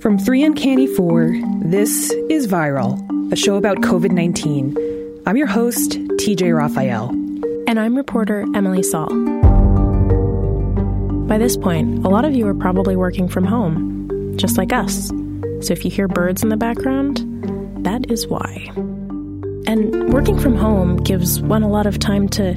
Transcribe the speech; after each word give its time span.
From 0.00 0.16
3 0.16 0.44
Uncanny 0.44 0.86
4, 0.86 1.30
this 1.60 2.10
is 2.30 2.46
Viral, 2.46 2.96
a 3.30 3.36
show 3.36 3.56
about 3.56 3.82
COVID 3.82 4.12
19. 4.12 4.74
I'm 5.26 5.36
your 5.36 5.46
host, 5.46 5.90
TJ 5.90 6.56
Raphael. 6.56 7.10
And 7.68 7.78
I'm 7.78 7.94
reporter 7.94 8.46
Emily 8.54 8.82
Saul. 8.82 9.10
By 11.26 11.36
this 11.36 11.58
point, 11.58 12.06
a 12.06 12.08
lot 12.08 12.24
of 12.24 12.34
you 12.34 12.46
are 12.46 12.54
probably 12.54 12.96
working 12.96 13.28
from 13.28 13.44
home, 13.44 14.36
just 14.38 14.56
like 14.56 14.72
us. 14.72 15.08
So 15.60 15.74
if 15.74 15.84
you 15.84 15.90
hear 15.90 16.08
birds 16.08 16.42
in 16.42 16.48
the 16.48 16.56
background, 16.56 17.18
that 17.84 18.10
is 18.10 18.26
why. 18.26 18.70
And 19.66 20.14
working 20.14 20.40
from 20.40 20.56
home 20.56 20.96
gives 20.96 21.42
one 21.42 21.62
a 21.62 21.68
lot 21.68 21.84
of 21.84 21.98
time 21.98 22.26
to 22.30 22.54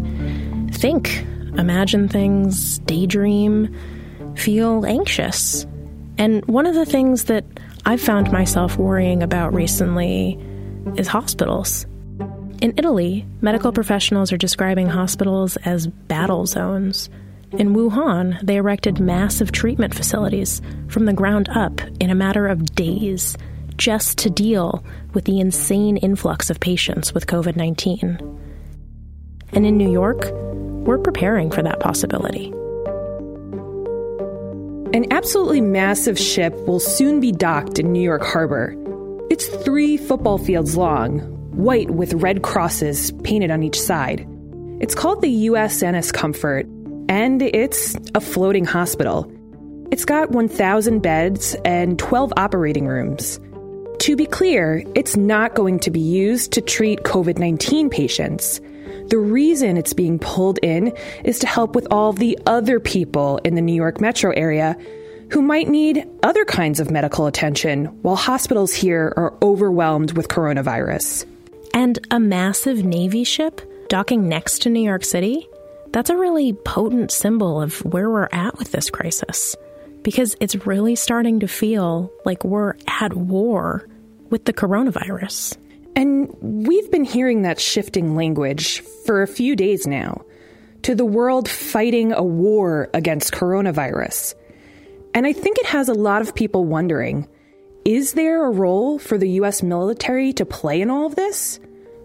think, 0.71 1.25
imagine 1.57 2.07
things, 2.07 2.79
daydream, 2.79 3.75
feel 4.37 4.85
anxious. 4.85 5.65
And 6.17 6.45
one 6.45 6.65
of 6.65 6.75
the 6.75 6.85
things 6.85 7.25
that 7.25 7.45
I've 7.85 8.01
found 8.01 8.31
myself 8.31 8.77
worrying 8.77 9.23
about 9.23 9.53
recently 9.53 10.39
is 10.95 11.07
hospitals. 11.07 11.85
In 12.61 12.73
Italy, 12.77 13.25
medical 13.41 13.71
professionals 13.71 14.31
are 14.31 14.37
describing 14.37 14.87
hospitals 14.87 15.57
as 15.57 15.87
battle 15.87 16.45
zones. 16.45 17.09
In 17.51 17.75
Wuhan, 17.75 18.39
they 18.41 18.55
erected 18.55 18.99
massive 18.99 19.51
treatment 19.51 19.93
facilities 19.93 20.61
from 20.87 21.05
the 21.05 21.13
ground 21.13 21.49
up 21.49 21.81
in 21.99 22.09
a 22.09 22.15
matter 22.15 22.47
of 22.47 22.73
days 22.73 23.37
just 23.77 24.17
to 24.19 24.29
deal 24.29 24.83
with 25.13 25.25
the 25.25 25.39
insane 25.39 25.97
influx 25.97 26.49
of 26.49 26.59
patients 26.59 27.13
with 27.13 27.27
COVID 27.27 27.55
19. 27.55 28.19
And 29.51 29.65
in 29.65 29.77
New 29.77 29.91
York, 29.91 30.31
we're 30.31 30.97
preparing 30.97 31.51
for 31.51 31.61
that 31.63 31.79
possibility. 31.79 32.53
An 34.93 35.11
absolutely 35.11 35.59
massive 35.59 36.19
ship 36.19 36.53
will 36.67 36.79
soon 36.79 37.19
be 37.19 37.31
docked 37.31 37.79
in 37.79 37.91
New 37.91 37.99
York 37.99 38.21
Harbor. 38.21 38.75
It's 39.31 39.47
three 39.47 39.97
football 39.97 40.37
fields 40.37 40.77
long, 40.77 41.17
white 41.49 41.89
with 41.89 42.13
red 42.13 42.43
crosses 42.43 43.11
painted 43.23 43.49
on 43.49 43.63
each 43.63 43.81
side. 43.81 44.27
It's 44.79 44.93
called 44.93 45.23
the 45.23 45.47
USNS 45.47 46.13
Comfort, 46.13 46.67
and 47.09 47.41
it's 47.41 47.95
a 48.13 48.21
floating 48.21 48.65
hospital. 48.65 49.31
It's 49.91 50.05
got 50.05 50.29
1,000 50.29 50.99
beds 50.99 51.55
and 51.65 51.97
12 51.97 52.31
operating 52.37 52.85
rooms. 52.85 53.39
To 53.97 54.15
be 54.15 54.27
clear, 54.27 54.83
it's 54.93 55.17
not 55.17 55.55
going 55.55 55.79
to 55.79 55.89
be 55.89 56.01
used 56.01 56.51
to 56.51 56.61
treat 56.61 57.01
COVID 57.01 57.39
19 57.39 57.89
patients. 57.89 58.61
The 59.07 59.17
reason 59.17 59.77
it's 59.77 59.93
being 59.93 60.19
pulled 60.19 60.59
in 60.61 60.95
is 61.23 61.39
to 61.39 61.47
help 61.47 61.75
with 61.75 61.87
all 61.91 62.13
the 62.13 62.37
other 62.45 62.79
people 62.79 63.37
in 63.43 63.55
the 63.55 63.61
New 63.61 63.75
York 63.75 64.01
metro 64.01 64.31
area 64.31 64.77
who 65.29 65.41
might 65.41 65.67
need 65.67 66.07
other 66.21 66.45
kinds 66.45 66.79
of 66.79 66.91
medical 66.91 67.25
attention 67.25 67.85
while 68.03 68.15
hospitals 68.15 68.73
here 68.73 69.13
are 69.15 69.33
overwhelmed 69.41 70.13
with 70.13 70.27
coronavirus. 70.27 71.25
And 71.73 71.99
a 72.11 72.19
massive 72.19 72.83
Navy 72.85 73.23
ship 73.23 73.61
docking 73.89 74.27
next 74.27 74.61
to 74.63 74.69
New 74.69 74.83
York 74.83 75.03
City? 75.03 75.47
That's 75.91 76.09
a 76.09 76.17
really 76.17 76.53
potent 76.53 77.11
symbol 77.11 77.61
of 77.61 77.77
where 77.85 78.09
we're 78.09 78.29
at 78.31 78.57
with 78.57 78.71
this 78.71 78.89
crisis. 78.89 79.55
Because 80.01 80.35
it's 80.39 80.65
really 80.65 80.95
starting 80.95 81.39
to 81.41 81.47
feel 81.47 82.11
like 82.25 82.43
we're 82.43 82.75
at 82.87 83.13
war 83.13 83.87
with 84.29 84.45
the 84.45 84.53
coronavirus. 84.53 85.57
And 85.95 86.35
we've 86.41 86.89
been 86.91 87.03
hearing 87.03 87.43
that 87.43 87.59
shifting 87.59 88.15
language 88.15 88.81
for 89.05 89.21
a 89.21 89.27
few 89.27 89.55
days 89.55 89.85
now 89.85 90.25
to 90.83 90.95
the 90.95 91.05
world 91.05 91.49
fighting 91.49 92.11
a 92.11 92.23
war 92.23 92.89
against 92.93 93.33
coronavirus. 93.33 94.35
And 95.13 95.25
I 95.25 95.33
think 95.33 95.57
it 95.59 95.67
has 95.67 95.89
a 95.89 95.93
lot 95.93 96.21
of 96.21 96.35
people 96.35 96.65
wondering 96.65 97.27
is 97.85 98.13
there 98.13 98.45
a 98.45 98.49
role 98.49 98.97
for 98.97 99.17
the 99.17 99.29
US 99.31 99.61
military 99.61 100.31
to 100.33 100.45
play 100.45 100.79
in 100.81 100.89
all 100.89 101.05
of 101.05 101.15
this? 101.15 101.59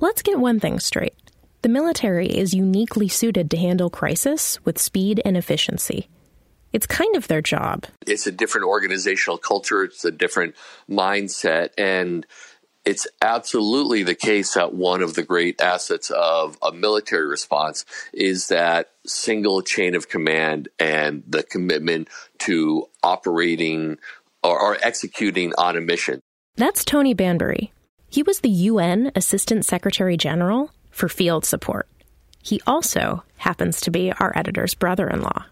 let's 0.00 0.22
get 0.22 0.38
one 0.38 0.58
thing 0.58 0.80
straight. 0.80 1.14
The 1.62 1.68
military 1.68 2.26
is 2.26 2.54
uniquely 2.54 3.08
suited 3.08 3.50
to 3.50 3.56
handle 3.56 3.90
crisis 3.90 4.58
with 4.64 4.78
speed 4.78 5.20
and 5.24 5.36
efficiency. 5.36 6.08
It's 6.72 6.86
kind 6.86 7.16
of 7.16 7.28
their 7.28 7.42
job. 7.42 7.86
It's 8.06 8.26
a 8.26 8.32
different 8.32 8.66
organizational 8.66 9.38
culture, 9.38 9.84
it's 9.84 10.04
a 10.04 10.10
different 10.10 10.54
mindset, 10.88 11.70
and 11.76 12.26
it's 12.84 13.06
absolutely 13.20 14.02
the 14.04 14.14
case 14.14 14.54
that 14.54 14.72
one 14.72 15.02
of 15.02 15.14
the 15.14 15.22
great 15.22 15.60
assets 15.60 16.10
of 16.10 16.56
a 16.62 16.72
military 16.72 17.26
response 17.26 17.84
is 18.14 18.48
that 18.48 18.90
single 19.04 19.60
chain 19.60 19.94
of 19.94 20.08
command 20.08 20.68
and 20.78 21.22
the 21.26 21.42
commitment 21.42 22.08
to 22.38 22.86
operating 23.02 23.98
or, 24.42 24.58
or 24.58 24.78
executing 24.80 25.52
on 25.58 25.76
a 25.76 25.80
mission. 25.80 26.20
That's 26.56 26.84
Tony 26.84 27.12
Banbury. 27.12 27.72
He 28.12 28.24
was 28.24 28.40
the 28.40 28.48
UN 28.48 29.12
Assistant 29.14 29.64
Secretary 29.64 30.16
General 30.16 30.72
for 30.90 31.08
Field 31.08 31.44
Support. 31.44 31.88
He 32.42 32.60
also 32.66 33.22
happens 33.36 33.80
to 33.82 33.92
be 33.92 34.10
our 34.10 34.36
editor's 34.36 34.74
brother 34.74 35.08
in 35.08 35.22
law. 35.22 35.44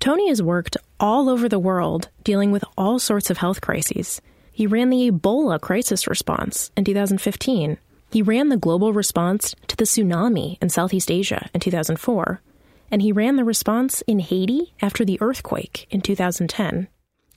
Tony 0.00 0.28
has 0.28 0.42
worked 0.42 0.76
all 0.98 1.28
over 1.28 1.48
the 1.48 1.60
world 1.60 2.08
dealing 2.24 2.50
with 2.50 2.64
all 2.76 2.98
sorts 2.98 3.30
of 3.30 3.38
health 3.38 3.60
crises. 3.60 4.20
He 4.50 4.66
ran 4.66 4.90
the 4.90 5.12
Ebola 5.12 5.60
crisis 5.60 6.08
response 6.08 6.72
in 6.76 6.84
2015. 6.84 7.78
He 8.10 8.20
ran 8.20 8.48
the 8.48 8.56
global 8.56 8.92
response 8.92 9.54
to 9.68 9.76
the 9.76 9.84
tsunami 9.84 10.58
in 10.60 10.70
Southeast 10.70 11.08
Asia 11.08 11.48
in 11.54 11.60
2004. 11.60 12.42
And 12.90 13.00
he 13.00 13.12
ran 13.12 13.36
the 13.36 13.44
response 13.44 14.02
in 14.08 14.18
Haiti 14.18 14.74
after 14.82 15.04
the 15.04 15.18
earthquake 15.22 15.86
in 15.88 16.00
2010. 16.00 16.88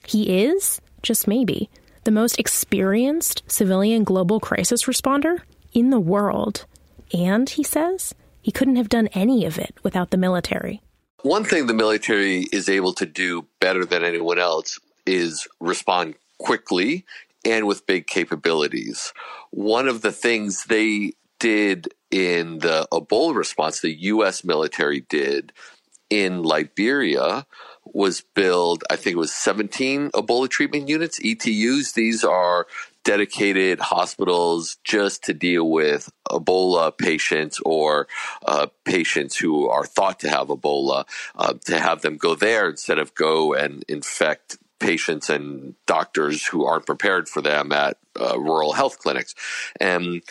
He 0.08 0.44
is, 0.44 0.82
just 1.04 1.28
maybe, 1.28 1.70
the 2.06 2.12
most 2.12 2.40
experienced 2.40 3.44
civilian 3.48 4.04
global 4.04 4.40
crisis 4.40 4.86
responder 4.86 5.42
in 5.74 5.90
the 5.90 6.00
world. 6.00 6.66
And, 7.14 7.50
he 7.50 7.64
says, 7.64 8.16
He 8.42 8.52
couldn't 8.52 8.78
have 8.78 8.90
done 8.90 9.10
any 9.14 9.46
of 9.46 9.60
it 9.60 9.76
without 9.84 10.12
the 10.12 10.18
military. 10.18 10.82
One 11.24 11.44
thing 11.44 11.68
the 11.68 11.74
military 11.74 12.48
is 12.54 12.70
able 12.70 12.94
to 12.94 13.06
do 13.06 13.48
better 13.60 13.84
than 13.84 14.04
anyone 14.04 14.40
else 14.40 14.80
is 15.06 15.48
respond 15.60 16.16
quickly 16.38 17.06
and 17.44 17.68
with 17.68 17.88
big 17.88 18.08
capabilities. 18.08 19.14
One 19.52 19.88
of 19.88 20.02
the 20.02 20.12
things 20.12 20.66
they 20.66 21.14
did 21.40 21.94
in 22.12 22.60
the 22.60 22.88
Ebola 22.92 23.36
response, 23.36 23.82
the 23.82 23.94
U.S. 24.02 24.44
military 24.44 25.02
did 25.02 25.52
in 26.10 26.44
Liberia, 26.44 27.46
was 27.96 28.22
build, 28.36 28.84
I 28.90 28.98
think 28.98 29.16
it 29.16 29.20
was 29.20 29.34
17 29.34 30.12
Ebola 30.12 30.50
treatment 30.50 30.90
units, 30.90 31.18
ETUs. 31.18 31.94
These 31.94 32.26
are 32.26 32.68
dedicated 33.06 33.80
hospitals 33.80 34.78
just 34.84 35.24
to 35.24 35.34
deal 35.34 35.70
with 35.70 36.12
Ebola 36.30 36.96
patients 36.98 37.62
or 37.66 38.10
uh, 38.46 38.68
patients 38.84 39.38
who 39.38 39.70
are 39.70 39.86
thought 39.86 40.20
to 40.20 40.30
have 40.30 40.50
Ebola, 40.50 41.06
uh, 41.38 41.54
to 41.66 41.80
have 41.80 42.02
them 42.02 42.18
go 42.18 42.36
there 42.36 42.70
instead 42.70 43.00
of 43.00 43.16
go 43.16 43.54
and 43.54 43.86
infect 43.88 44.58
patients 44.80 45.30
and 45.30 45.76
doctors 45.86 46.46
who 46.46 46.66
aren't 46.66 46.86
prepared 46.86 47.30
for 47.30 47.42
them 47.42 47.72
at 47.72 47.98
uh, 48.20 48.38
rural 48.38 48.74
health 48.74 49.00
clinics. 49.00 49.36
And 49.80 50.22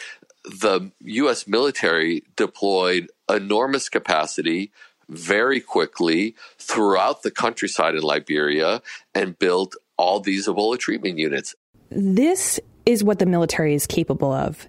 the 0.45 0.93
U.S. 1.01 1.49
military 1.49 2.25
deployed 2.37 3.09
enormous 3.31 3.89
capacity 3.89 4.71
very 5.09 5.61
quickly 5.61 6.35
throughout 6.59 7.23
the 7.23 7.31
countryside 7.31 7.95
in 7.95 8.03
Liberia 8.03 8.83
and 9.15 9.39
built 9.39 9.77
all 9.97 10.21
these 10.21 10.47
Ebola 10.47 10.79
treatment 10.79 11.19
units. 11.19 11.55
This 11.91 12.59
is 12.87 13.05
what 13.05 13.19
the 13.19 13.27
military 13.27 13.75
is 13.75 13.87
capable 13.87 14.33
of. 14.33 14.69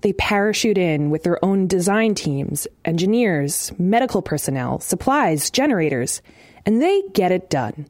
They 0.00 0.12
parachute 0.12 0.76
in 0.76 1.08
with 1.08 1.22
their 1.22 1.42
own 1.42 1.66
design 1.66 2.14
teams, 2.14 2.66
engineers, 2.84 3.72
medical 3.78 4.20
personnel, 4.20 4.80
supplies, 4.80 5.50
generators, 5.50 6.20
and 6.66 6.82
they 6.82 7.02
get 7.12 7.32
it 7.32 7.48
done. 7.48 7.86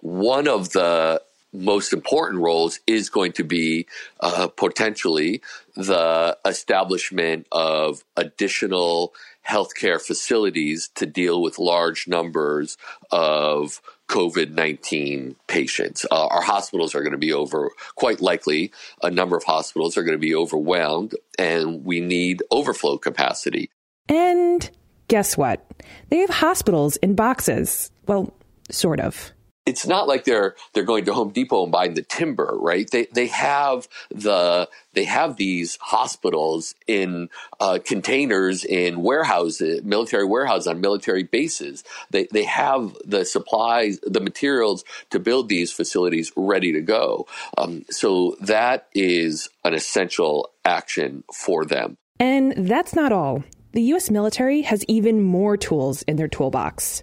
One 0.00 0.46
of 0.46 0.70
the 0.70 1.20
most 1.52 1.92
important 1.92 2.42
roles 2.42 2.80
is 2.86 3.08
going 3.10 3.32
to 3.32 3.44
be 3.44 3.86
uh, 4.20 4.48
potentially 4.48 5.42
the 5.74 6.36
establishment 6.44 7.46
of 7.50 8.04
additional 8.16 9.14
healthcare 9.48 10.00
facilities 10.00 10.88
to 10.96 11.06
deal 11.06 11.40
with 11.40 11.58
large 11.58 12.08
numbers 12.08 12.76
of 13.10 13.80
COVID 14.08 14.52
19 14.52 15.36
patients. 15.46 16.06
Uh, 16.10 16.26
our 16.26 16.42
hospitals 16.42 16.94
are 16.94 17.00
going 17.00 17.12
to 17.12 17.18
be 17.18 17.32
over, 17.32 17.70
quite 17.94 18.20
likely, 18.20 18.72
a 19.02 19.10
number 19.10 19.36
of 19.36 19.44
hospitals 19.44 19.96
are 19.96 20.02
going 20.02 20.16
to 20.16 20.18
be 20.18 20.34
overwhelmed, 20.34 21.14
and 21.38 21.84
we 21.84 22.00
need 22.00 22.42
overflow 22.50 22.98
capacity. 22.98 23.70
And 24.08 24.68
guess 25.08 25.36
what? 25.36 25.64
They 26.08 26.18
have 26.18 26.30
hospitals 26.30 26.96
in 26.96 27.14
boxes. 27.14 27.90
Well, 28.06 28.32
sort 28.70 29.00
of 29.00 29.32
it's 29.66 29.86
not 29.86 30.06
like 30.06 30.24
they're 30.24 30.54
they're 30.72 30.84
going 30.84 31.04
to 31.04 31.12
Home 31.12 31.30
Depot 31.30 31.64
and 31.64 31.72
buying 31.72 31.94
the 31.94 32.02
timber, 32.02 32.56
right? 32.58 32.88
They 32.88 33.06
they 33.12 33.26
have 33.26 33.88
the 34.10 34.68
they 34.94 35.04
have 35.04 35.36
these 35.36 35.76
hospitals 35.82 36.74
in 36.86 37.28
uh, 37.58 37.80
containers 37.84 38.64
in 38.64 39.02
warehouses, 39.02 39.82
military 39.82 40.24
warehouses 40.24 40.68
on 40.68 40.80
military 40.80 41.24
bases. 41.24 41.82
They 42.10 42.28
they 42.30 42.44
have 42.44 42.96
the 43.04 43.24
supplies, 43.24 43.98
the 44.02 44.20
materials 44.20 44.84
to 45.10 45.18
build 45.18 45.48
these 45.48 45.72
facilities 45.72 46.32
ready 46.36 46.72
to 46.72 46.80
go. 46.80 47.26
Um, 47.58 47.84
so 47.90 48.36
that 48.40 48.88
is 48.94 49.48
an 49.64 49.74
essential 49.74 50.52
action 50.64 51.24
for 51.34 51.64
them. 51.64 51.96
And 52.20 52.54
that's 52.56 52.94
not 52.94 53.12
all. 53.12 53.42
The 53.72 53.82
U.S. 53.82 54.10
military 54.10 54.62
has 54.62 54.84
even 54.88 55.22
more 55.22 55.56
tools 55.56 56.02
in 56.02 56.16
their 56.16 56.28
toolbox. 56.28 57.02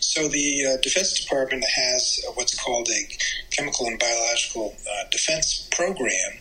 So 0.00 0.28
the 0.28 0.66
uh, 0.66 0.80
Defense 0.82 1.20
Department 1.20 1.64
has 1.64 2.24
uh, 2.26 2.32
what's 2.32 2.58
called 2.58 2.88
a 2.88 3.08
chemical 3.50 3.86
and 3.86 3.98
biological 3.98 4.74
uh, 4.80 5.08
defense 5.10 5.68
program, 5.70 6.32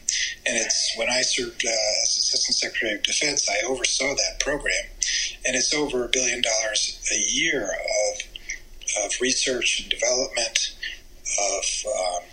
and 0.45 0.57
it's 0.57 0.93
when 0.97 1.09
I 1.09 1.21
served 1.21 1.65
uh, 1.65 1.69
as 1.69 2.17
Assistant 2.17 2.55
Secretary 2.55 2.95
of 2.95 3.03
Defense, 3.03 3.49
I 3.49 3.65
oversaw 3.67 4.15
that 4.15 4.39
program, 4.39 4.85
and 5.45 5.55
it's 5.55 5.73
over 5.73 6.05
a 6.05 6.07
billion 6.07 6.41
dollars 6.41 6.99
a 7.11 7.19
year 7.31 7.63
of 7.63 8.21
of 9.05 9.11
research 9.21 9.81
and 9.81 9.89
development, 9.89 10.75
of 11.53 11.63
um, 11.85 12.23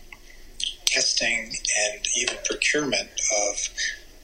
testing, 0.87 1.53
and 1.91 2.07
even 2.17 2.37
procurement 2.45 3.11
of 3.49 3.69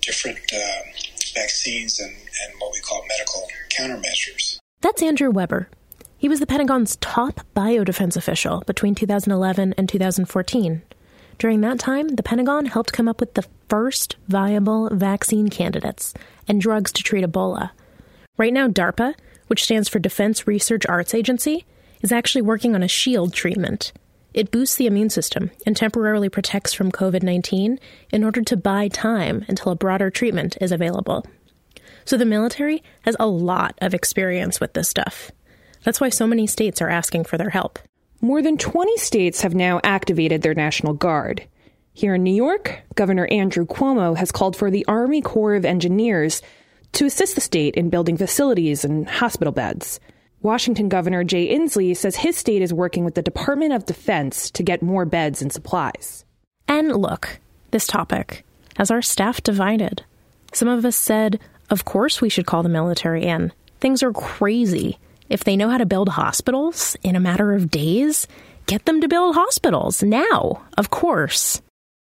different 0.00 0.38
um, 0.54 0.92
vaccines 1.34 2.00
and, 2.00 2.10
and 2.10 2.54
what 2.58 2.72
we 2.72 2.80
call 2.80 3.04
medical 3.08 3.46
countermeasures. 3.70 4.58
That's 4.80 5.02
Andrew 5.02 5.30
Weber. 5.30 5.68
He 6.22 6.28
was 6.28 6.38
the 6.38 6.46
Pentagon's 6.46 6.94
top 7.00 7.40
biodefense 7.56 8.16
official 8.16 8.62
between 8.64 8.94
2011 8.94 9.74
and 9.76 9.88
2014. 9.88 10.82
During 11.36 11.60
that 11.62 11.80
time, 11.80 12.10
the 12.10 12.22
Pentagon 12.22 12.66
helped 12.66 12.92
come 12.92 13.08
up 13.08 13.18
with 13.18 13.34
the 13.34 13.44
first 13.68 14.14
viable 14.28 14.88
vaccine 14.90 15.48
candidates 15.48 16.14
and 16.46 16.60
drugs 16.60 16.92
to 16.92 17.02
treat 17.02 17.24
Ebola. 17.24 17.72
Right 18.36 18.52
now, 18.52 18.68
DARPA, 18.68 19.14
which 19.48 19.64
stands 19.64 19.88
for 19.88 19.98
Defense 19.98 20.46
Research 20.46 20.86
Arts 20.88 21.12
Agency, 21.12 21.64
is 22.02 22.12
actually 22.12 22.42
working 22.42 22.76
on 22.76 22.84
a 22.84 22.88
shield 22.88 23.34
treatment. 23.34 23.92
It 24.32 24.52
boosts 24.52 24.76
the 24.76 24.86
immune 24.86 25.10
system 25.10 25.50
and 25.66 25.76
temporarily 25.76 26.28
protects 26.28 26.72
from 26.72 26.92
COVID 26.92 27.24
19 27.24 27.80
in 28.12 28.22
order 28.22 28.42
to 28.42 28.56
buy 28.56 28.86
time 28.86 29.44
until 29.48 29.72
a 29.72 29.76
broader 29.76 30.08
treatment 30.08 30.56
is 30.60 30.70
available. 30.70 31.26
So 32.04 32.16
the 32.16 32.24
military 32.24 32.80
has 33.00 33.16
a 33.18 33.26
lot 33.26 33.74
of 33.80 33.92
experience 33.92 34.60
with 34.60 34.74
this 34.74 34.88
stuff. 34.88 35.32
That's 35.84 36.00
why 36.00 36.08
so 36.08 36.26
many 36.26 36.46
states 36.46 36.80
are 36.80 36.88
asking 36.88 37.24
for 37.24 37.38
their 37.38 37.50
help. 37.50 37.78
More 38.20 38.42
than 38.42 38.56
20 38.56 38.96
states 38.98 39.40
have 39.40 39.54
now 39.54 39.80
activated 39.82 40.42
their 40.42 40.54
National 40.54 40.92
Guard. 40.92 41.44
Here 41.92 42.14
in 42.14 42.22
New 42.22 42.34
York, 42.34 42.82
Governor 42.94 43.26
Andrew 43.26 43.66
Cuomo 43.66 44.16
has 44.16 44.32
called 44.32 44.56
for 44.56 44.70
the 44.70 44.84
Army 44.86 45.20
Corps 45.20 45.56
of 45.56 45.64
Engineers 45.64 46.40
to 46.92 47.06
assist 47.06 47.34
the 47.34 47.40
state 47.40 47.74
in 47.74 47.90
building 47.90 48.16
facilities 48.16 48.84
and 48.84 49.08
hospital 49.08 49.52
beds. 49.52 49.98
Washington 50.40 50.88
Governor 50.88 51.24
Jay 51.24 51.54
Inslee 51.54 51.96
says 51.96 52.16
his 52.16 52.36
state 52.36 52.62
is 52.62 52.72
working 52.72 53.04
with 53.04 53.14
the 53.14 53.22
Department 53.22 53.72
of 53.72 53.86
Defense 53.86 54.50
to 54.52 54.62
get 54.62 54.82
more 54.82 55.04
beds 55.04 55.42
and 55.42 55.52
supplies. 55.52 56.24
And 56.66 56.92
look, 56.96 57.40
this 57.70 57.86
topic 57.86 58.44
has 58.76 58.90
our 58.90 59.02
staff 59.02 59.42
divided. 59.42 60.04
Some 60.52 60.68
of 60.68 60.84
us 60.84 60.96
said, 60.96 61.38
of 61.70 61.84
course 61.84 62.20
we 62.20 62.28
should 62.28 62.46
call 62.46 62.62
the 62.62 62.68
military 62.68 63.24
in. 63.24 63.52
Things 63.80 64.02
are 64.02 64.12
crazy. 64.12 64.98
If 65.32 65.44
they 65.44 65.56
know 65.56 65.70
how 65.70 65.78
to 65.78 65.86
build 65.86 66.10
hospitals 66.10 66.94
in 67.02 67.16
a 67.16 67.20
matter 67.20 67.54
of 67.54 67.70
days, 67.70 68.28
get 68.66 68.84
them 68.84 69.00
to 69.00 69.08
build 69.08 69.34
hospitals 69.34 70.02
now, 70.02 70.60
of 70.76 70.90
course. 70.90 71.62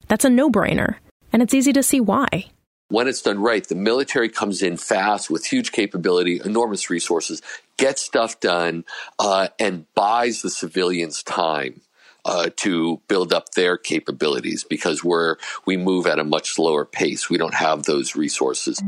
That's 0.07 0.23
a 0.23 0.29
no 0.29 0.49
brainer, 0.49 0.95
and 1.33 1.41
it's 1.41 1.53
easy 1.53 1.73
to 1.73 1.83
see 1.83 1.99
why. 1.99 2.45
When 2.87 3.05
it's 3.05 3.21
done 3.21 3.39
right, 3.39 3.67
the 3.67 3.75
military 3.75 4.29
comes 4.29 4.63
in 4.63 4.77
fast 4.77 5.29
with 5.29 5.45
huge 5.45 5.73
capability, 5.73 6.39
enormous 6.45 6.89
resources, 6.89 7.41
gets 7.75 8.01
stuff 8.01 8.39
done, 8.39 8.85
uh, 9.19 9.49
and 9.59 9.93
buys 9.93 10.41
the 10.41 10.49
civilians 10.49 11.21
time. 11.21 11.81
Uh, 12.25 12.49
to 12.57 13.01
build 13.07 13.31
up 13.31 13.51
their 13.51 13.77
capabilities 13.77 14.65
because 14.65 15.01
we're 15.01 15.37
we 15.65 15.77
move 15.77 16.05
at 16.05 16.19
a 16.19 16.25
much 16.25 16.51
slower 16.51 16.83
pace. 16.83 17.29
We 17.29 17.37
don't 17.37 17.53
have 17.53 17.83
those 17.83 18.17
resources. 18.17 18.81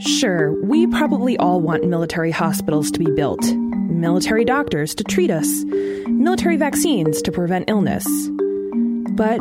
Sure, 0.00 0.52
we 0.62 0.86
probably 0.86 1.36
all 1.38 1.60
want 1.60 1.84
military 1.84 2.30
hospitals 2.30 2.88
to 2.92 3.00
be 3.00 3.10
built, 3.16 3.44
military 3.52 4.44
doctors 4.44 4.94
to 4.94 5.02
treat 5.02 5.28
us, 5.28 5.64
military 6.06 6.56
vaccines 6.56 7.20
to 7.22 7.32
prevent 7.32 7.68
illness. 7.68 8.06
But 9.16 9.40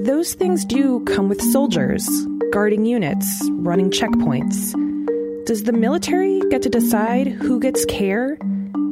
those 0.00 0.32
things 0.32 0.64
do 0.64 1.00
come 1.00 1.28
with 1.28 1.42
soldiers, 1.42 2.08
guarding 2.50 2.86
units, 2.86 3.26
running 3.50 3.90
checkpoints. 3.90 4.74
Does 5.44 5.64
the 5.64 5.72
military 5.72 6.40
get 6.48 6.62
to 6.62 6.70
decide 6.70 7.26
who 7.26 7.60
gets 7.60 7.84
care 7.84 8.36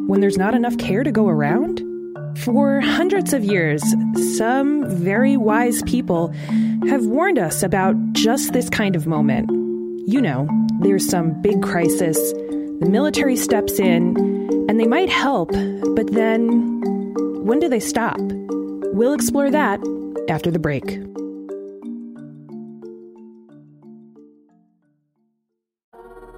when 0.09 0.21
there's 0.21 0.37
not 0.37 0.55
enough 0.55 0.77
care 0.77 1.05
to 1.05 1.11
go 1.11 1.27
around? 1.27 1.83
For 2.37 2.81
hundreds 2.81 3.33
of 3.33 3.45
years, 3.45 3.83
some 4.37 4.87
very 4.87 5.38
wise 5.38 5.83
people 5.85 6.29
have 6.88 7.07
warned 7.07 7.38
us 7.38 7.62
about 7.62 7.97
just 8.12 8.53
this 8.53 8.69
kind 8.69 8.95
of 8.95 9.07
moment 9.07 9.50
you 10.09 10.23
know, 10.23 10.49
there's 10.80 11.08
some 11.08 11.40
big 11.42 11.62
crisis, 11.62 12.32
the 12.32 12.88
military 12.88 13.37
steps 13.37 13.78
in, 13.78 14.16
and 14.68 14.78
they 14.78 14.87
might 14.87 15.08
help, 15.08 15.50
but 15.50 16.12
then 16.12 16.80
when 17.44 17.58
do 17.58 17.68
they 17.68 17.80
stop? 17.80 18.18
We'll 18.92 19.14
explore 19.14 19.50
that 19.50 19.80
after 20.28 20.50
the 20.50 20.58
break. 20.58 21.00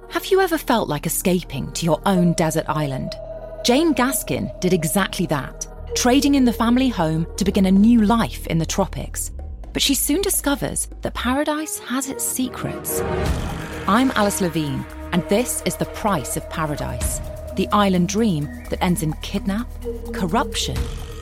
Have 0.09 0.25
you 0.27 0.41
ever 0.41 0.57
felt 0.57 0.89
like 0.89 1.05
escaping 1.05 1.71
to 1.73 1.85
your 1.85 2.01
own 2.05 2.33
desert 2.33 2.65
island? 2.67 3.13
Jane 3.63 3.93
Gaskin 3.93 4.59
did 4.59 4.73
exactly 4.73 5.25
that, 5.27 5.67
trading 5.95 6.35
in 6.35 6.45
the 6.45 6.53
family 6.53 6.89
home 6.89 7.27
to 7.37 7.45
begin 7.45 7.65
a 7.65 7.71
new 7.71 8.01
life 8.01 8.47
in 8.47 8.57
the 8.57 8.65
tropics. 8.65 9.31
But 9.73 9.81
she 9.81 9.93
soon 9.93 10.21
discovers 10.21 10.87
that 11.01 11.13
paradise 11.13 11.79
has 11.79 12.09
its 12.09 12.25
secrets. 12.25 13.01
I'm 13.87 14.11
Alice 14.11 14.41
Levine, 14.41 14.85
And 15.11 15.27
this 15.27 15.63
is 15.65 15.75
the 15.75 15.85
price 15.85 16.37
of 16.37 16.47
paradise 16.49 17.19
the 17.55 17.67
island 17.73 18.07
dream 18.07 18.45
that 18.69 18.81
ends 18.81 19.03
in 19.03 19.11
kidnap, 19.21 19.67
corruption, 20.13 20.77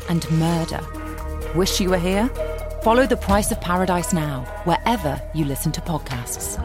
and 0.10 0.30
murder. 0.32 0.80
Wish 1.56 1.80
you 1.80 1.90
were 1.90 1.98
here? 1.98 2.28
Follow 2.84 3.08
The 3.08 3.18
Price 3.18 3.52
of 3.52 3.60
Paradise 3.60 4.14
now, 4.14 4.44
wherever 4.64 5.20
you 5.34 5.46
listen 5.46 5.72
to 5.72 5.82
podcasts. 5.82 6.56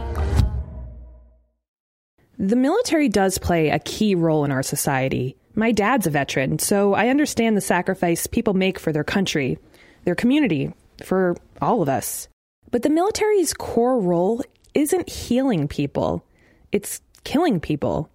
The 2.39 2.57
military 2.57 3.09
does 3.09 3.39
play 3.39 3.71
a 3.71 3.79
key 3.79 4.15
role 4.15 4.45
in 4.45 4.53
our 4.53 4.63
society. 4.63 5.35
My 5.55 5.73
dad's 5.73 6.07
a 6.07 6.11
veteran, 6.11 6.59
so 6.59 6.93
I 6.93 7.09
understand 7.09 7.57
the 7.57 7.63
sacrifice 7.63 8.27
people 8.27 8.53
make 8.53 8.79
for 8.79 8.93
their 8.93 9.05
country, 9.05 9.59
their 10.05 10.15
community, 10.15 10.75
for 11.03 11.37
all 11.63 11.81
of 11.81 11.89
us. 11.89 12.29
But 12.71 12.83
the 12.83 12.91
military's 12.91 13.55
core 13.55 13.99
role 13.99 14.43
isn't 14.75 15.09
healing 15.09 15.69
people, 15.69 16.25
it's 16.73 17.01
killing 17.25 17.61
people. 17.61 18.11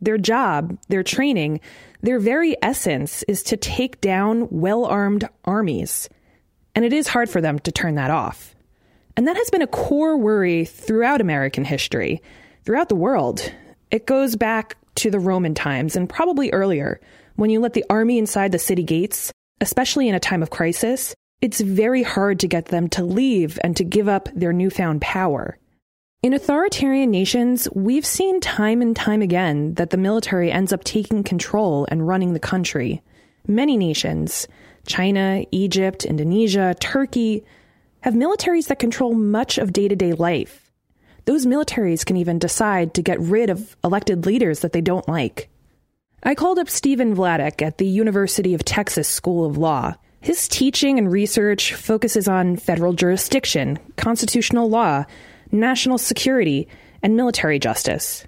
Their 0.00 0.18
job, 0.18 0.78
their 0.88 1.02
training, 1.02 1.60
their 2.02 2.18
very 2.18 2.56
essence 2.62 3.22
is 3.24 3.42
to 3.44 3.56
take 3.56 4.00
down 4.00 4.48
well 4.50 4.84
armed 4.84 5.28
armies. 5.44 6.08
And 6.74 6.84
it 6.84 6.92
is 6.92 7.08
hard 7.08 7.30
for 7.30 7.40
them 7.40 7.58
to 7.60 7.72
turn 7.72 7.94
that 7.94 8.10
off. 8.10 8.54
And 9.16 9.26
that 9.26 9.36
has 9.36 9.48
been 9.50 9.62
a 9.62 9.66
core 9.66 10.16
worry 10.16 10.66
throughout 10.66 11.22
American 11.22 11.64
history, 11.64 12.22
throughout 12.64 12.90
the 12.90 12.94
world. 12.94 13.50
It 13.90 14.06
goes 14.06 14.36
back 14.36 14.76
to 14.96 15.10
the 15.10 15.18
Roman 15.18 15.54
times 15.54 15.96
and 15.96 16.08
probably 16.08 16.50
earlier, 16.52 17.00
when 17.36 17.50
you 17.50 17.60
let 17.60 17.72
the 17.72 17.84
army 17.88 18.18
inside 18.18 18.52
the 18.52 18.58
city 18.58 18.82
gates, 18.82 19.32
especially 19.60 20.08
in 20.08 20.14
a 20.14 20.20
time 20.20 20.42
of 20.42 20.50
crisis, 20.50 21.14
it's 21.40 21.60
very 21.60 22.02
hard 22.02 22.40
to 22.40 22.48
get 22.48 22.66
them 22.66 22.88
to 22.90 23.04
leave 23.04 23.58
and 23.62 23.76
to 23.76 23.84
give 23.84 24.08
up 24.08 24.28
their 24.34 24.52
newfound 24.52 25.00
power. 25.00 25.58
In 26.22 26.32
authoritarian 26.32 27.10
nations, 27.10 27.68
we've 27.74 28.06
seen 28.06 28.40
time 28.40 28.80
and 28.80 28.96
time 28.96 29.22
again 29.22 29.74
that 29.74 29.90
the 29.90 29.96
military 29.96 30.50
ends 30.50 30.72
up 30.72 30.82
taking 30.82 31.22
control 31.22 31.86
and 31.90 32.08
running 32.08 32.32
the 32.32 32.40
country. 32.40 33.02
Many 33.46 33.76
nations, 33.76 34.48
China, 34.86 35.44
Egypt, 35.52 36.04
Indonesia, 36.04 36.74
Turkey, 36.80 37.44
have 38.00 38.14
militaries 38.14 38.68
that 38.68 38.78
control 38.78 39.14
much 39.14 39.58
of 39.58 39.72
day 39.72 39.88
to 39.88 39.94
day 39.94 40.14
life. 40.14 40.70
Those 41.26 41.44
militaries 41.44 42.04
can 42.04 42.16
even 42.16 42.38
decide 42.38 42.94
to 42.94 43.02
get 43.02 43.20
rid 43.20 43.50
of 43.50 43.76
elected 43.84 44.26
leaders 44.26 44.60
that 44.60 44.72
they 44.72 44.80
don't 44.80 45.08
like. 45.08 45.48
I 46.22 46.34
called 46.34 46.58
up 46.58 46.70
Stephen 46.70 47.14
Vladeck 47.14 47.60
at 47.62 47.78
the 47.78 47.86
University 47.86 48.54
of 48.54 48.64
Texas 48.64 49.08
School 49.08 49.44
of 49.44 49.58
Law. 49.58 49.94
His 50.20 50.48
teaching 50.48 50.98
and 50.98 51.12
research 51.12 51.74
focuses 51.74 52.26
on 52.26 52.56
federal 52.56 52.94
jurisdiction, 52.94 53.78
constitutional 53.96 54.68
law, 54.68 55.04
national 55.52 55.98
security, 55.98 56.68
and 57.02 57.16
military 57.16 57.58
justice. 57.58 58.26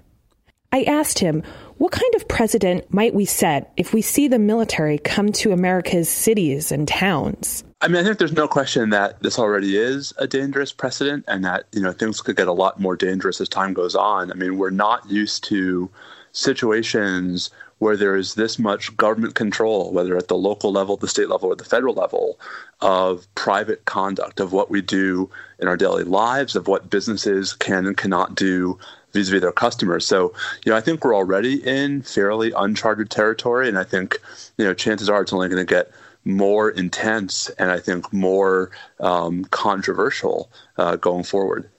I 0.71 0.83
asked 0.83 1.19
him, 1.19 1.43
what 1.77 1.91
kind 1.91 2.15
of 2.15 2.27
precedent 2.27 2.93
might 2.93 3.13
we 3.13 3.25
set 3.25 3.71
if 3.77 3.93
we 3.93 4.01
see 4.01 4.27
the 4.27 4.37
military 4.37 4.97
come 4.97 5.31
to 5.33 5.51
America's 5.51 6.09
cities 6.09 6.71
and 6.71 6.87
towns? 6.87 7.63
I 7.81 7.87
mean, 7.87 7.97
I 7.97 8.03
think 8.03 8.19
there's 8.19 8.33
no 8.33 8.47
question 8.47 8.89
that 8.89 9.23
this 9.23 9.39
already 9.39 9.77
is 9.77 10.13
a 10.17 10.27
dangerous 10.27 10.73
precedent 10.73 11.23
and 11.27 11.43
that, 11.45 11.65
you 11.71 11.81
know, 11.81 11.93
things 11.93 12.21
could 12.21 12.35
get 12.35 12.49
a 12.49 12.53
lot 12.53 12.79
more 12.79 12.95
dangerous 12.97 13.39
as 13.39 13.47
time 13.47 13.73
goes 13.73 13.95
on. 13.95 14.31
I 14.31 14.35
mean, 14.35 14.57
we're 14.57 14.69
not 14.69 15.09
used 15.09 15.45
to 15.45 15.89
situations 16.33 17.49
where 17.79 17.97
there 17.97 18.15
is 18.15 18.35
this 18.35 18.59
much 18.59 18.95
government 18.97 19.35
control, 19.35 19.91
whether 19.91 20.15
at 20.15 20.27
the 20.27 20.37
local 20.37 20.71
level, 20.71 20.95
the 20.97 21.07
state 21.07 21.29
level, 21.29 21.49
or 21.49 21.55
the 21.55 21.63
federal 21.63 21.93
level, 21.93 22.39
of 22.81 23.27
private 23.35 23.83
conduct, 23.85 24.39
of 24.39 24.53
what 24.53 24.69
we 24.69 24.81
do 24.81 25.29
in 25.59 25.67
our 25.67 25.77
daily 25.77 26.03
lives, 26.03 26.55
of 26.55 26.67
what 26.67 26.89
businesses 26.89 27.53
can 27.53 27.87
and 27.87 27.97
cannot 27.97 28.35
do 28.35 28.77
vis-a-vis 29.13 29.41
their 29.41 29.51
customers. 29.51 30.05
So, 30.05 30.33
you 30.63 30.71
know, 30.71 30.77
I 30.77 30.81
think 30.81 31.03
we're 31.03 31.15
already 31.15 31.65
in 31.65 32.01
fairly 32.01 32.51
uncharted 32.51 33.09
territory, 33.09 33.67
and 33.67 33.77
I 33.77 33.83
think, 33.83 34.19
you 34.57 34.65
know, 34.65 34.73
chances 34.73 35.09
are 35.09 35.21
it's 35.21 35.33
only 35.33 35.49
going 35.49 35.65
to 35.65 35.73
get 35.73 35.91
more 36.25 36.69
intense 36.69 37.49
and 37.51 37.71
I 37.71 37.79
think 37.79 38.11
more 38.11 38.71
um, 38.99 39.45
controversial 39.45 40.51
uh, 40.77 40.97
going 40.97 41.23
forward. 41.23 41.69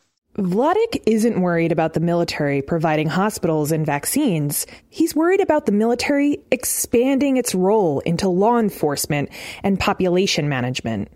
Vladeck 0.41 1.03
isn't 1.05 1.43
worried 1.43 1.71
about 1.71 1.93
the 1.93 2.01
military 2.01 2.63
providing 2.63 3.09
hospitals 3.09 3.71
and 3.71 3.85
vaccines. 3.85 4.67
He's 4.89 5.15
worried 5.15 5.43
about 5.43 5.67
the 5.67 5.73
military 5.73 6.43
expanding 6.51 7.37
its 7.37 7.55
role 7.55 8.01
into 8.01 8.27
law 8.27 8.59
enforcement 8.59 9.29
and 9.63 9.79
population 9.79 10.49
management. 10.49 11.11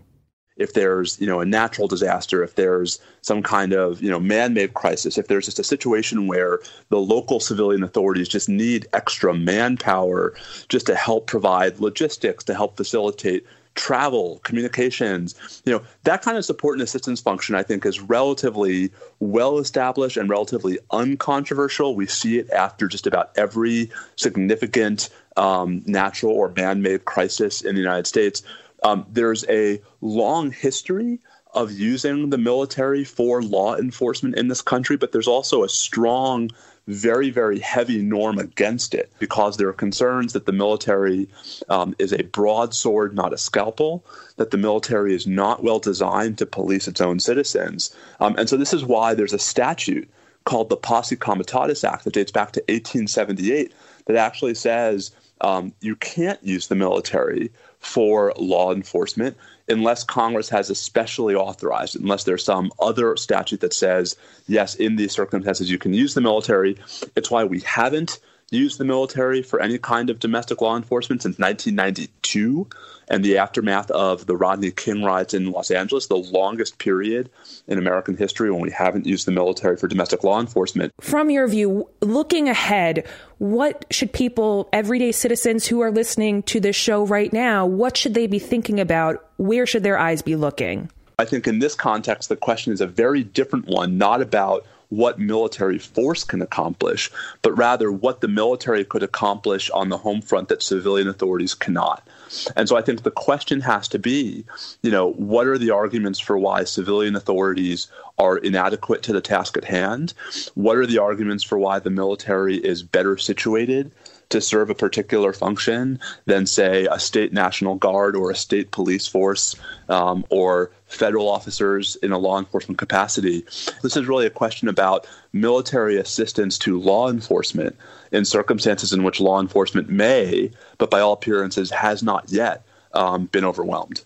If 0.57 0.73
there's, 0.73 1.19
you 1.19 1.25
know, 1.25 1.39
a 1.39 1.45
natural 1.45 1.87
disaster, 1.87 2.43
if 2.43 2.53
there's 2.53 2.99
some 3.23 3.41
kind 3.41 3.73
of, 3.73 3.99
you 3.99 4.11
know, 4.11 4.19
man-made 4.19 4.75
crisis, 4.75 5.17
if 5.17 5.27
there's 5.27 5.45
just 5.45 5.57
a 5.57 5.63
situation 5.63 6.27
where 6.27 6.59
the 6.89 6.99
local 6.99 7.39
civilian 7.39 7.81
authorities 7.81 8.29
just 8.29 8.47
need 8.47 8.87
extra 8.93 9.33
manpower 9.33 10.35
just 10.69 10.85
to 10.85 10.93
help 10.93 11.25
provide 11.25 11.79
logistics, 11.79 12.43
to 12.43 12.53
help 12.53 12.77
facilitate 12.77 13.43
travel, 13.75 14.39
communications, 14.43 15.61
you 15.65 15.71
know, 15.71 15.83
that 16.03 16.21
kind 16.21 16.37
of 16.37 16.45
support 16.45 16.75
and 16.75 16.81
assistance 16.81 17.19
function, 17.21 17.55
I 17.55 17.63
think, 17.63 17.85
is 17.85 17.99
relatively 17.99 18.91
well 19.19 19.59
established 19.59 20.17
and 20.17 20.29
relatively 20.29 20.79
uncontroversial. 20.91 21.95
We 21.95 22.07
see 22.07 22.39
it 22.39 22.49
after 22.51 22.87
just 22.87 23.05
about 23.05 23.31
every 23.35 23.91
significant 24.15 25.09
um, 25.37 25.83
natural 25.85 26.33
or 26.33 26.49
man 26.49 26.81
made 26.81 27.05
crisis 27.05 27.61
in 27.61 27.75
the 27.75 27.81
United 27.81 28.07
States. 28.07 28.43
Um, 28.83 29.05
there's 29.09 29.45
a 29.49 29.81
long 30.01 30.51
history 30.51 31.19
of 31.53 31.71
using 31.71 32.29
the 32.29 32.37
military 32.37 33.03
for 33.03 33.41
law 33.41 33.75
enforcement 33.75 34.37
in 34.37 34.47
this 34.49 34.61
country, 34.61 34.97
but 34.97 35.11
there's 35.11 35.27
also 35.27 35.63
a 35.63 35.69
strong 35.69 36.51
very, 36.87 37.29
very 37.31 37.59
heavy 37.59 38.01
norm 38.01 38.37
against 38.37 38.93
it 38.93 39.11
because 39.19 39.57
there 39.57 39.67
are 39.67 39.73
concerns 39.73 40.33
that 40.33 40.45
the 40.45 40.51
military 40.51 41.27
um, 41.69 41.95
is 41.97 42.13
a 42.13 42.23
broadsword, 42.23 43.15
not 43.15 43.33
a 43.33 43.37
scalpel, 43.37 44.05
that 44.37 44.51
the 44.51 44.57
military 44.57 45.15
is 45.15 45.25
not 45.25 45.63
well 45.63 45.79
designed 45.79 46.37
to 46.37 46.45
police 46.45 46.87
its 46.87 47.01
own 47.01 47.19
citizens. 47.19 47.95
Um, 48.19 48.35
and 48.37 48.47
so 48.47 48.57
this 48.57 48.73
is 48.73 48.85
why 48.85 49.13
there's 49.13 49.33
a 49.33 49.39
statute 49.39 50.09
called 50.43 50.69
the 50.69 50.77
Posse 50.77 51.15
Comitatus 51.15 51.83
Act 51.83 52.03
that 52.03 52.13
dates 52.13 52.31
back 52.31 52.51
to 52.51 52.61
1878 52.61 53.73
that 54.05 54.15
actually 54.15 54.53
says 54.53 55.11
um, 55.41 55.73
you 55.81 55.95
can't 55.95 56.41
use 56.43 56.67
the 56.67 56.75
military 56.75 57.51
for 57.79 58.31
law 58.37 58.71
enforcement 58.73 59.35
unless 59.67 60.03
Congress 60.03 60.49
has 60.49 60.69
especially 60.69 61.35
authorized, 61.35 61.95
unless 61.95 62.23
there's 62.23 62.45
some 62.45 62.71
other 62.79 63.17
statute 63.17 63.61
that 63.61 63.73
says, 63.73 64.15
yes, 64.47 64.75
in 64.75 64.95
these 64.95 65.11
circumstances 65.11 65.71
you 65.71 65.77
can 65.77 65.93
use 65.93 66.13
the 66.13 66.21
military. 66.21 66.77
It's 67.15 67.31
why 67.31 67.43
we 67.43 67.61
haven't 67.61 68.19
used 68.51 68.77
the 68.77 68.85
military 68.85 69.41
for 69.41 69.59
any 69.59 69.77
kind 69.77 70.09
of 70.09 70.19
domestic 70.19 70.61
law 70.61 70.77
enforcement 70.77 71.21
since 71.21 71.39
1992 71.39 72.67
and 73.07 73.23
the 73.23 73.37
aftermath 73.37 73.89
of 73.91 74.25
the 74.25 74.35
Rodney 74.35 74.71
King 74.71 75.03
riots 75.03 75.33
in 75.33 75.51
Los 75.51 75.71
Angeles, 75.71 76.07
the 76.07 76.15
longest 76.15 76.77
period 76.77 77.29
in 77.67 77.77
American 77.77 78.17
history 78.17 78.51
when 78.51 78.61
we 78.61 78.71
haven't 78.71 79.05
used 79.05 79.25
the 79.25 79.31
military 79.31 79.77
for 79.77 79.87
domestic 79.87 80.23
law 80.23 80.39
enforcement. 80.39 80.93
From 81.01 81.29
your 81.29 81.47
view, 81.47 81.89
looking 82.01 82.49
ahead, 82.49 83.07
what 83.37 83.85
should 83.91 84.13
people, 84.13 84.69
everyday 84.73 85.11
citizens 85.11 85.65
who 85.67 85.81
are 85.81 85.91
listening 85.91 86.43
to 86.43 86.59
this 86.59 86.75
show 86.75 87.05
right 87.05 87.31
now, 87.33 87.65
what 87.65 87.97
should 87.97 88.13
they 88.13 88.27
be 88.27 88.39
thinking 88.39 88.79
about? 88.79 89.27
Where 89.37 89.65
should 89.65 89.83
their 89.83 89.97
eyes 89.97 90.21
be 90.21 90.35
looking? 90.35 90.89
I 91.17 91.25
think 91.25 91.47
in 91.47 91.59
this 91.59 91.75
context, 91.75 92.29
the 92.29 92.35
question 92.35 92.73
is 92.73 92.81
a 92.81 92.87
very 92.87 93.23
different 93.23 93.67
one, 93.67 93.97
not 93.97 94.21
about 94.21 94.65
what 94.95 95.19
military 95.19 95.77
force 95.77 96.23
can 96.23 96.41
accomplish, 96.41 97.11
but 97.41 97.57
rather 97.57 97.91
what 97.91 98.21
the 98.21 98.27
military 98.27 98.85
could 98.85 99.03
accomplish 99.03 99.69
on 99.71 99.89
the 99.89 99.97
home 99.97 100.21
front 100.21 100.47
that 100.47 100.63
civilian 100.63 101.07
authorities 101.07 101.53
cannot. 101.53 102.07
And 102.55 102.69
so 102.69 102.77
I 102.77 102.81
think 102.81 103.03
the 103.03 103.11
question 103.11 103.61
has 103.61 103.87
to 103.89 103.99
be, 103.99 104.45
you 104.81 104.91
know, 104.91 105.11
what 105.11 105.47
are 105.47 105.57
the 105.57 105.71
arguments 105.71 106.19
for 106.19 106.37
why 106.37 106.63
civilian 106.63 107.15
authorities 107.15 107.87
are 108.17 108.37
inadequate 108.37 109.03
to 109.03 109.13
the 109.13 109.21
task 109.21 109.57
at 109.57 109.65
hand? 109.65 110.13
What 110.53 110.77
are 110.77 110.85
the 110.85 110.99
arguments 110.99 111.43
for 111.43 111.57
why 111.57 111.79
the 111.79 111.89
military 111.89 112.57
is 112.57 112.81
better 112.81 113.17
situated 113.17 113.91
to 114.29 114.41
serve 114.41 114.69
a 114.69 114.75
particular 114.75 115.33
function 115.33 115.99
than, 116.25 116.45
say, 116.45 116.87
a 116.91 116.99
state 116.99 117.33
national 117.33 117.75
guard 117.75 118.15
or 118.15 118.31
a 118.31 118.35
state 118.35 118.71
police 118.71 119.07
force 119.07 119.55
um, 119.89 120.25
or 120.29 120.71
federal 120.87 121.29
officers 121.29 121.95
in 121.97 122.11
a 122.11 122.17
law 122.17 122.39
enforcement 122.39 122.77
capacity. 122.77 123.41
This 123.81 123.97
is 123.97 124.07
really 124.07 124.25
a 124.25 124.31
question 124.31 124.67
about 124.67 125.07
military 125.33 125.97
assistance 125.97 126.57
to 126.59 126.79
law 126.79 127.09
enforcement 127.09 127.75
in 128.11 128.25
circumstances 128.25 128.93
in 128.93 129.03
which 129.03 129.19
law 129.19 129.39
enforcement 129.39 129.89
may, 129.89 130.51
but 130.77 130.89
by 130.89 130.99
all 130.99 131.13
appearances 131.13 131.71
has 131.71 132.03
not 132.03 132.31
yet, 132.31 132.65
um, 132.93 133.25
been 133.25 133.45
overwhelmed. 133.45 134.03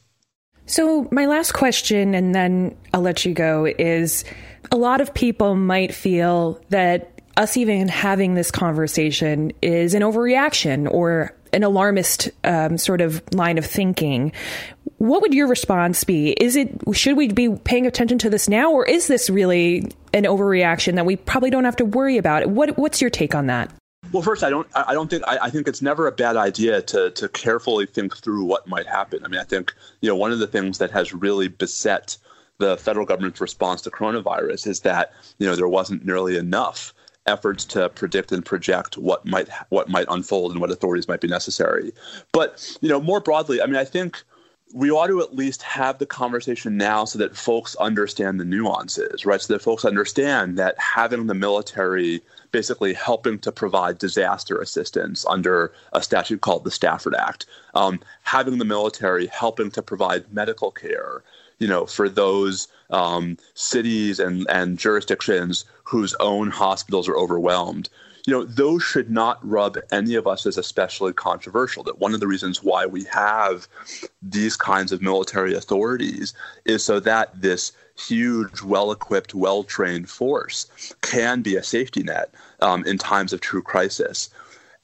So, 0.65 1.07
my 1.11 1.25
last 1.25 1.53
question, 1.53 2.13
and 2.13 2.35
then 2.35 2.77
I'll 2.93 3.01
let 3.01 3.25
you 3.25 3.33
go, 3.33 3.65
is 3.79 4.23
a 4.71 4.77
lot 4.77 5.01
of 5.01 5.13
people 5.13 5.55
might 5.55 5.93
feel 5.93 6.61
that 6.69 7.18
us 7.37 7.57
even 7.57 7.87
having 7.87 8.33
this 8.33 8.51
conversation 8.51 9.51
is 9.61 9.93
an 9.93 10.01
overreaction 10.01 10.91
or 10.91 11.35
an 11.53 11.63
alarmist 11.63 12.29
um, 12.43 12.77
sort 12.77 13.01
of 13.01 13.23
line 13.33 13.57
of 13.57 13.65
thinking. 13.65 14.31
What 14.97 15.21
would 15.21 15.33
your 15.33 15.47
response 15.47 16.03
be? 16.03 16.31
Is 16.31 16.55
it 16.55 16.69
should 16.93 17.17
we 17.17 17.29
be 17.29 17.49
paying 17.49 17.87
attention 17.87 18.17
to 18.19 18.29
this 18.29 18.49
now, 18.49 18.71
or 18.71 18.85
is 18.85 19.07
this 19.07 19.29
really 19.29 19.89
an 20.13 20.23
overreaction 20.23 20.95
that 20.95 21.05
we 21.05 21.15
probably 21.15 21.49
don't 21.49 21.65
have 21.65 21.77
to 21.77 21.85
worry 21.85 22.17
about? 22.17 22.47
What 22.47 22.77
What's 22.77 23.01
your 23.01 23.09
take 23.09 23.33
on 23.33 23.47
that? 23.47 23.71
Well, 24.11 24.23
first, 24.23 24.43
I 24.43 24.49
don't. 24.49 24.67
I 24.75 24.93
don't 24.93 25.09
think. 25.09 25.23
I, 25.27 25.37
I, 25.43 25.49
think 25.49 25.67
it's 25.67 25.81
never 25.81 26.07
a 26.07 26.11
bad 26.11 26.35
idea 26.35 26.81
to 26.81 27.11
to 27.11 27.29
carefully 27.29 27.85
think 27.85 28.17
through 28.17 28.43
what 28.43 28.67
might 28.67 28.87
happen. 28.87 29.23
I 29.23 29.27
mean, 29.27 29.39
I 29.39 29.43
think 29.43 29.73
you 30.01 30.09
know 30.09 30.15
one 30.15 30.31
of 30.31 30.39
the 30.39 30.47
things 30.47 30.79
that 30.79 30.91
has 30.91 31.13
really 31.13 31.47
beset 31.47 32.17
the 32.57 32.77
federal 32.77 33.05
government's 33.05 33.39
response 33.39 33.81
to 33.83 33.91
coronavirus 33.91 34.67
is 34.67 34.81
that 34.81 35.13
you 35.37 35.47
know 35.47 35.55
there 35.55 35.67
wasn't 35.67 36.05
nearly 36.05 36.37
enough 36.37 36.93
efforts 37.29 37.63
to 37.65 37.89
predict 37.89 38.31
and 38.31 38.45
project 38.45 38.97
what 38.97 39.25
might 39.25 39.47
what 39.69 39.87
might 39.87 40.07
unfold 40.09 40.51
and 40.51 40.59
what 40.59 40.71
authorities 40.71 41.07
might 41.07 41.21
be 41.21 41.27
necessary. 41.27 41.93
But 42.33 42.77
you 42.81 42.89
know, 42.89 42.99
more 42.99 43.21
broadly, 43.21 43.61
I 43.61 43.65
mean, 43.65 43.75
I 43.75 43.85
think 43.85 44.21
we 44.73 44.91
ought 44.91 45.07
to 45.07 45.21
at 45.21 45.35
least 45.35 45.63
have 45.63 45.97
the 45.97 46.05
conversation 46.05 46.77
now 46.77 47.03
so 47.03 47.17
that 47.17 47.35
folks 47.35 47.75
understand 47.77 48.39
the 48.39 48.45
nuances, 48.45 49.25
right? 49.25 49.41
So 49.41 49.53
that 49.53 49.61
folks 49.61 49.83
understand 49.83 50.57
that 50.59 50.77
having 50.77 51.25
the 51.25 51.33
military 51.33 52.21
basically 52.51 52.93
helping 52.93 53.39
to 53.39 53.51
provide 53.51 53.97
disaster 53.97 54.59
assistance 54.61 55.25
under 55.27 55.71
a 55.93 56.03
statute 56.03 56.41
called 56.41 56.63
the 56.63 56.71
Stafford 56.71 57.15
Act, 57.15 57.45
um, 57.73 57.99
having 58.23 58.57
the 58.57 58.65
military 58.65 59.27
helping 59.27 59.71
to 59.71 59.81
provide 59.81 60.31
medical 60.31 60.71
care, 60.71 61.23
you 61.59 61.67
know, 61.67 61.85
for 61.85 62.09
those 62.09 62.67
um, 62.89 63.37
cities 63.53 64.19
and, 64.19 64.47
and 64.49 64.79
jurisdictions 64.79 65.65
whose 65.83 66.15
own 66.19 66.49
hospitals 66.49 67.07
are 67.07 67.17
overwhelmed 67.17 67.89
you 68.29 68.35
know, 68.35 68.43
those 68.43 68.83
should 68.83 69.09
not 69.09 69.39
rub 69.47 69.79
any 69.91 70.13
of 70.13 70.27
us 70.27 70.45
as 70.45 70.57
especially 70.57 71.13
controversial. 71.13 71.83
That 71.83 71.97
one 71.97 72.13
of 72.13 72.19
the 72.19 72.27
reasons 72.27 72.63
why 72.63 72.85
we 72.85 73.05
have 73.05 73.67
these 74.21 74.55
kinds 74.55 74.91
of 74.91 75.01
military 75.01 75.55
authorities 75.55 76.35
is 76.63 76.83
so 76.83 76.99
that 76.99 77.41
this 77.41 77.71
huge, 77.97 78.61
well 78.61 78.91
equipped, 78.91 79.33
well 79.33 79.63
trained 79.63 80.11
force 80.11 80.67
can 81.01 81.41
be 81.41 81.55
a 81.55 81.63
safety 81.63 82.03
net 82.03 82.31
um, 82.61 82.85
in 82.85 82.99
times 82.99 83.33
of 83.33 83.41
true 83.41 83.63
crisis. 83.63 84.29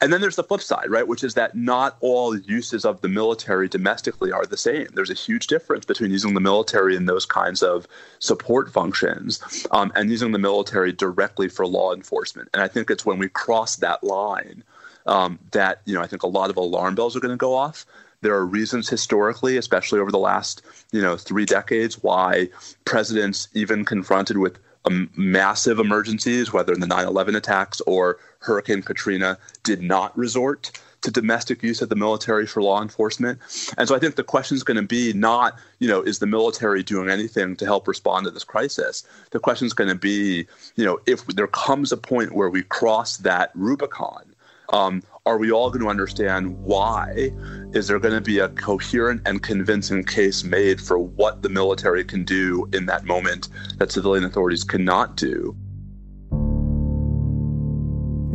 And 0.06 0.14
then 0.14 0.22
there's 0.22 0.36
the 0.36 0.44
flip 0.44 0.62
side, 0.62 0.92
right, 0.92 1.08
which 1.08 1.24
is 1.24 1.34
that 1.34 1.56
not 1.56 1.98
all 2.00 2.38
uses 2.38 2.86
of 2.86 3.02
the 3.02 3.10
military 3.10 3.68
domestically 3.68 4.32
are 4.32 4.46
the 4.46 4.56
same. 4.56 4.86
There's 4.94 5.10
a 5.10 5.16
huge 5.16 5.48
difference 5.48 5.84
between 5.84 6.12
using 6.12 6.36
the 6.36 6.40
military 6.40 6.96
in 6.96 7.08
those 7.08 7.26
kinds 7.26 7.64
of 7.64 7.88
support 8.20 8.72
functions 8.72 9.66
um, 9.72 9.92
and 9.96 10.12
using 10.12 10.32
the 10.32 10.38
military 10.38 10.94
directly 10.94 11.50
for 11.50 11.66
law 11.66 11.92
enforcement. 11.92 12.50
And 12.54 12.62
I 12.62 12.68
think 12.68 12.92
it's 12.92 13.04
when 13.04 13.18
we 13.18 13.30
cross 13.30 13.78
that 13.78 14.04
line 14.04 14.64
um, 15.08 15.40
that, 15.54 15.82
you 15.86 15.96
know, 15.96 16.04
I 16.04 16.06
think 16.06 16.22
a 16.22 16.28
lot 16.28 16.52
of 16.52 16.58
alarm 16.58 16.94
bells 16.94 17.16
are 17.16 17.20
going 17.20 17.34
to 17.34 17.36
go 17.36 17.56
off. 17.56 17.84
There 18.22 18.36
are 18.36 18.46
reasons 18.46 18.88
historically, 18.88 19.58
especially 19.58 20.00
over 20.00 20.12
the 20.12 20.20
last, 20.20 20.62
you 20.92 21.02
know, 21.02 21.18
three 21.18 21.46
decades, 21.46 22.04
why 22.04 22.50
presidents, 22.86 23.48
even 23.56 23.84
confronted 23.84 24.38
with 24.38 24.60
um, 24.86 25.10
massive 25.16 25.80
emergencies, 25.80 26.54
whether 26.54 26.74
in 26.74 26.80
the 26.80 26.86
9 26.86 27.08
11 27.08 27.36
attacks 27.36 27.82
or 27.82 28.20
Hurricane 28.46 28.82
Katrina, 28.82 29.38
did 29.64 29.82
not 29.82 30.16
resort 30.18 30.72
to 31.02 31.12
domestic 31.12 31.62
use 31.62 31.82
of 31.82 31.90
the 31.90 31.96
military 31.96 32.48
for 32.48 32.62
law 32.62 32.82
enforcement. 32.82 33.40
And 33.78 33.88
so 33.88 33.96
I 33.96 34.00
think 34.00 34.16
the 34.16 34.24
question 34.24 34.56
is 34.56 34.64
going 34.64 34.78
to 34.78 34.84
be 34.84 35.14
not, 35.14 35.58
you 35.80 35.88
know, 35.88 36.02
is 36.02 36.20
the 36.20 36.26
military 36.26 36.84
doing 36.84 37.10
anything 37.10 37.56
to 37.58 37.66
help 37.66 37.88
respond 37.88 38.26
to 38.26 38.32
this 38.32 38.44
crisis? 38.44 39.06
The 39.32 39.40
question 39.40 39.68
is 39.68 39.74
going 39.74 39.90
to 39.90 39.96
be, 39.96 40.48
you 40.76 40.86
know, 40.86 41.00
if 41.06 41.26
there 41.28 41.48
comes 41.48 41.92
a 41.92 41.98
point 41.98 42.34
where 42.34 42.50
we 42.50 42.64
cross 42.64 43.18
that 43.18 43.52
Rubicon, 43.54 44.36
um, 44.70 45.04
are 45.28 45.38
we 45.38 45.52
all 45.52 45.70
going 45.70 45.82
to 45.82 45.90
understand 45.90 46.58
why? 46.64 47.32
Is 47.74 47.88
there 47.88 48.00
going 48.00 48.16
to 48.16 48.22
be 48.22 48.40
a 48.40 48.50
coherent 48.50 49.22
and 49.26 49.42
convincing 49.44 50.04
case 50.04 50.44
made 50.44 50.82
for 50.82 50.98
what 50.98 51.44
the 51.44 51.50
military 51.50 52.04
can 52.04 52.24
do 52.24 52.68
in 52.74 52.88
that 52.88 53.06
moment 53.06 53.50
that 53.78 53.92
civilian 53.92 54.26
authorities 54.26 54.64
cannot 54.64 55.18
do? 55.18 55.56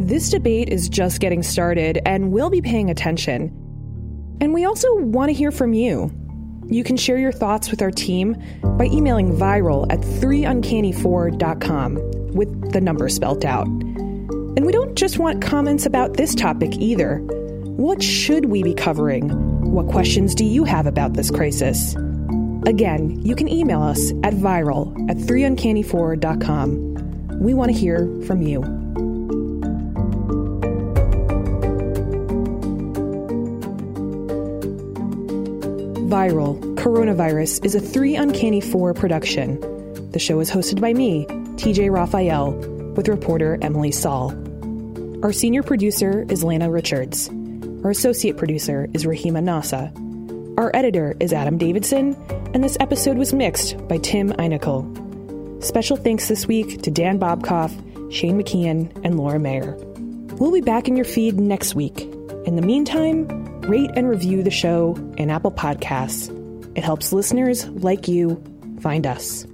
This 0.01 0.31
debate 0.31 0.71
is 0.71 0.89
just 0.89 1.21
getting 1.21 1.43
started, 1.43 2.01
and 2.07 2.33
we'll 2.33 2.49
be 2.49 2.63
paying 2.63 2.89
attention. 2.89 3.49
And 4.41 4.55
we 4.55 4.65
also 4.65 4.97
want 4.97 5.29
to 5.29 5.35
hear 5.35 5.51
from 5.51 5.75
you. 5.75 6.11
You 6.69 6.83
can 6.85 6.97
share 6.97 7.19
your 7.19 7.33
thoughts 7.33 7.71
with 7.71 7.83
our 7.83 7.91
team 7.91 8.43
by 8.79 8.87
emailing 8.87 9.37
viral 9.37 9.87
at 9.93 10.01
3uncanny4.com 10.01 11.95
with 12.33 12.73
the 12.73 12.81
number 12.81 13.11
spelt 13.11 13.45
out. 13.45 13.67
And 13.67 14.65
we 14.65 14.73
don't 14.73 14.95
just 14.95 15.19
want 15.19 15.43
comments 15.43 15.85
about 15.85 16.17
this 16.17 16.35
topic 16.35 16.79
either. 16.79 17.19
What 17.19 18.03
should 18.03 18.47
we 18.47 18.63
be 18.63 18.73
covering? 18.73 19.29
What 19.71 19.89
questions 19.89 20.35
do 20.35 20.47
you 20.47 20.65
have 20.65 20.87
about 20.87 21.13
this 21.13 21.31
crisis? 21.31 21.95
Again, 22.65 23.21
you 23.23 23.37
can 23.37 23.49
email 23.49 23.83
us 23.83 24.13
at 24.25 24.33
viral 24.33 25.11
at 25.11 25.19
3uncanny4.com. 25.19 27.39
We 27.39 27.53
want 27.53 27.71
to 27.71 27.77
hear 27.77 28.09
from 28.27 28.41
you. 28.41 28.80
Viral 36.11 36.59
Coronavirus 36.75 37.65
is 37.65 37.77
a 37.77 37.81
3 37.81 38.17
Uncanny 38.17 38.61
4 38.61 38.95
production. 38.95 39.61
The 40.11 40.19
show 40.19 40.41
is 40.41 40.51
hosted 40.51 40.81
by 40.81 40.93
me, 40.93 41.25
TJ 41.55 41.89
Raphael 41.89 42.51
with 42.97 43.07
reporter 43.07 43.57
Emily 43.63 43.93
Saul. 43.93 44.33
Our 45.23 45.33
senior 45.33 45.63
producer 45.63 46.27
is 46.29 46.43
Lana 46.43 46.69
Richards. 46.69 47.29
Our 47.85 47.91
associate 47.91 48.37
producer 48.37 48.89
is 48.93 49.05
Rahima 49.05 49.39
Nasa. 49.39 50.59
Our 50.59 50.75
editor 50.75 51.15
is 51.21 51.33
Adam 51.33 51.59
Davidson, 51.59 52.17
and 52.55 52.65
this 52.65 52.77
episode 52.81 53.17
was 53.17 53.33
mixed 53.33 53.79
by 53.87 53.99
Tim 53.99 54.33
Einikel. 54.33 55.63
Special 55.63 55.97
thanks 55.97 56.27
this 56.27 56.45
week 56.49 56.83
to 56.83 56.91
Dan 56.91 57.21
Bobkoff, 57.21 57.71
Shane 58.13 58.37
McKeon, 58.37 59.01
and 59.05 59.17
Laura 59.17 59.39
Mayer. 59.39 59.77
We'll 60.41 60.51
be 60.51 60.61
back 60.61 60.89
in 60.89 60.97
your 60.97 61.05
feed 61.05 61.39
next 61.39 61.77
week. 61.77 62.01
In 62.47 62.57
the 62.57 62.63
meantime, 62.63 63.29
rate 63.69 63.91
and 63.95 64.09
review 64.09 64.43
the 64.43 64.51
show 64.51 64.97
in 65.17 65.31
Apple 65.31 65.53
Podcasts. 65.53 66.31
It 66.77 66.85
helps 66.85 67.13
listeners 67.13 67.67
like 67.69 68.09
you 68.09 68.43
find 68.81 69.07
us. 69.07 69.47